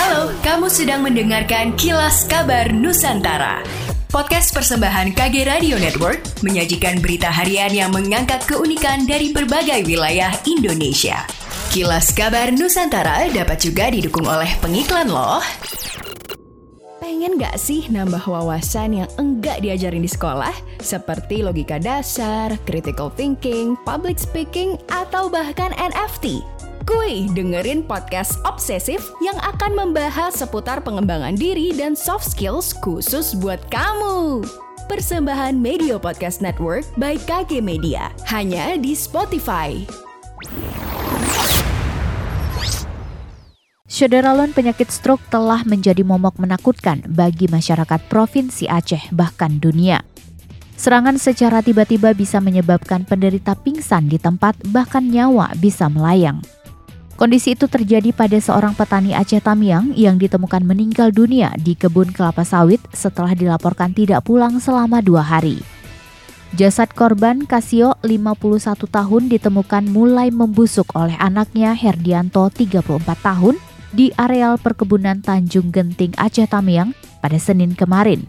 [0.00, 3.60] Halo, kamu sedang mendengarkan Kilas Kabar Nusantara.
[4.08, 11.28] Podcast persembahan KG Radio Network menyajikan berita harian yang mengangkat keunikan dari berbagai wilayah Indonesia.
[11.68, 15.44] Kilas Kabar Nusantara dapat juga didukung oleh pengiklan loh.
[16.96, 20.80] Pengen gak sih nambah wawasan yang enggak diajarin di sekolah?
[20.80, 26.40] Seperti logika dasar, critical thinking, public speaking, atau bahkan NFT?
[26.88, 33.60] Kuy, dengerin podcast Obsesif yang akan membahas seputar pengembangan diri dan soft skills khusus buat
[33.68, 34.40] kamu.
[34.88, 39.76] Persembahan Media Podcast Network by KG Media, hanya di Spotify.
[43.84, 50.00] Syederalon penyakit stroke telah menjadi momok menakutkan bagi masyarakat Provinsi Aceh bahkan dunia.
[50.80, 56.40] Serangan secara tiba-tiba bisa menyebabkan penderita pingsan di tempat bahkan nyawa bisa melayang.
[57.20, 62.48] Kondisi itu terjadi pada seorang petani Aceh Tamiang yang ditemukan meninggal dunia di kebun kelapa
[62.48, 65.60] sawit setelah dilaporkan tidak pulang selama dua hari.
[66.56, 73.60] Jasad korban Kasio 51 tahun ditemukan mulai membusuk oleh anaknya Herdianto 34 tahun
[73.92, 78.24] di areal perkebunan Tanjung Genting Aceh Tamiang pada Senin kemarin.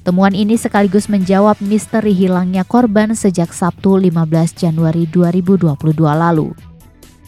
[0.00, 4.16] Temuan ini sekaligus menjawab misteri hilangnya korban sejak Sabtu 15
[4.56, 6.73] Januari 2022 lalu.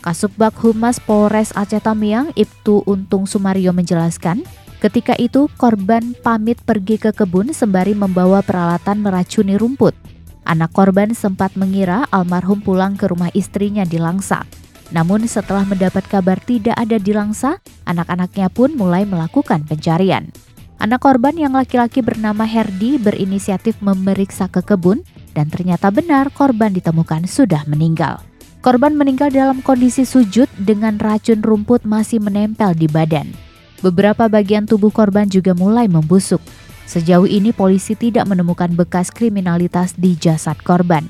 [0.07, 4.47] Kasubag Humas Polres Aceh Tamiang, Ibtu Untung Sumario menjelaskan,
[4.79, 9.99] ketika itu korban pamit pergi ke kebun sembari membawa peralatan meracuni rumput.
[10.47, 14.47] Anak korban sempat mengira almarhum pulang ke rumah istrinya di Langsa.
[14.95, 17.59] Namun setelah mendapat kabar tidak ada di Langsa,
[17.91, 20.31] anak-anaknya pun mulai melakukan pencarian.
[20.79, 25.03] Anak korban yang laki-laki bernama Herdi berinisiatif memeriksa ke kebun
[25.35, 28.23] dan ternyata benar korban ditemukan sudah meninggal.
[28.67, 33.31] Korban meninggal dalam kondisi sujud dengan racun rumput masih menempel di badan.
[33.79, 36.43] Beberapa bagian tubuh korban juga mulai membusuk.
[36.83, 41.07] Sejauh ini polisi tidak menemukan bekas kriminalitas di jasad korban.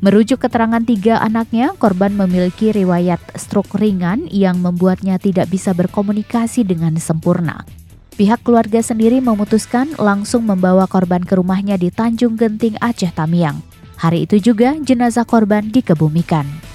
[0.00, 6.96] Merujuk keterangan tiga anaknya, korban memiliki riwayat stroke ringan yang membuatnya tidak bisa berkomunikasi dengan
[6.96, 7.68] sempurna.
[8.16, 13.60] Pihak keluarga sendiri memutuskan langsung membawa korban ke rumahnya di Tanjung Genting, Aceh Tamiang.
[14.00, 16.67] Hari itu juga jenazah korban dikebumikan.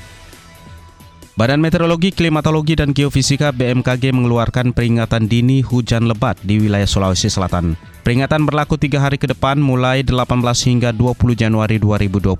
[1.34, 7.74] Badan Meteorologi, Klimatologi, dan Geofisika BMKG mengeluarkan peringatan dini hujan lebat di wilayah Sulawesi Selatan.
[8.04, 10.28] Peringatan berlaku tiga hari ke depan mulai 18
[10.68, 12.36] hingga 20 Januari 2022.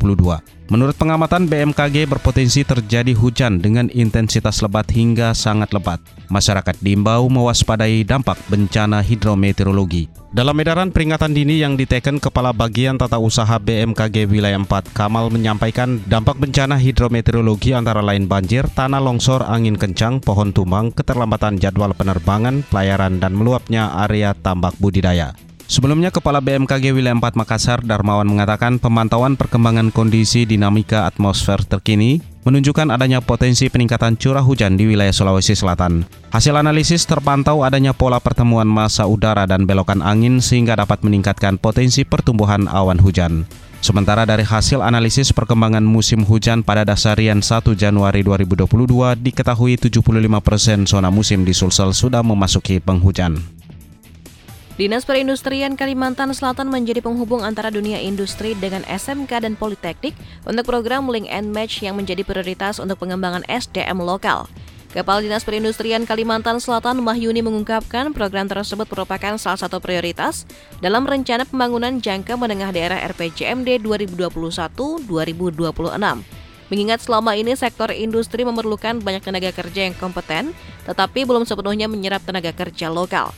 [0.68, 6.04] Menurut pengamatan BMKG berpotensi terjadi hujan dengan intensitas lebat hingga sangat lebat.
[6.28, 10.12] Masyarakat diimbau mewaspadai dampak bencana hidrometeorologi.
[10.36, 16.04] Dalam edaran peringatan dini yang diteken Kepala Bagian Tata Usaha BMKG Wilayah 4, Kamal menyampaikan
[16.12, 22.68] dampak bencana hidrometeorologi antara lain banjir, tanah longsor, angin kencang, pohon tumbang, keterlambatan jadwal penerbangan,
[22.68, 25.32] pelayaran, dan meluapnya area tambak budidaya.
[25.68, 32.92] Sebelumnya, Kepala BMKG Wilayah 4 Makassar, Darmawan mengatakan pemantauan perkembangan kondisi dinamika atmosfer terkini menunjukkan
[32.92, 36.04] adanya potensi peningkatan curah hujan di wilayah Sulawesi Selatan.
[36.36, 42.04] Hasil analisis terpantau adanya pola pertemuan massa udara dan belokan angin sehingga dapat meningkatkan potensi
[42.04, 43.48] pertumbuhan awan hujan.
[43.84, 48.64] Sementara dari hasil analisis perkembangan musim hujan pada dasarian 1 Januari 2022
[49.20, 53.53] diketahui 75% zona musim di Sulsel sudah memasuki penghujan.
[54.74, 60.18] Dinas Perindustrian Kalimantan Selatan menjadi penghubung antara dunia industri dengan SMK dan Politeknik
[60.50, 64.50] untuk program Link and Match yang menjadi prioritas untuk pengembangan SDM lokal.
[64.90, 70.50] Kepala Dinas Perindustrian Kalimantan Selatan Mahyuni mengungkapkan program tersebut merupakan salah satu prioritas
[70.82, 75.06] dalam rencana pembangunan jangka menengah daerah RPJMD 2021-2026.
[76.74, 80.58] Mengingat selama ini sektor industri memerlukan banyak tenaga kerja yang kompeten,
[80.90, 83.30] tetapi belum sepenuhnya menyerap tenaga kerja lokal.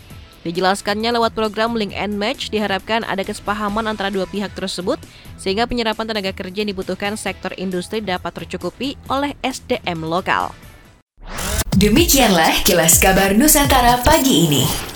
[0.46, 5.02] Dijelaskannya lewat program Link and Match diharapkan ada kesepahaman antara dua pihak tersebut
[5.42, 10.54] sehingga penyerapan tenaga kerja yang dibutuhkan sektor industri dapat tercukupi oleh SDM lokal.
[11.74, 14.95] Demikianlah kilas kabar Nusantara pagi ini.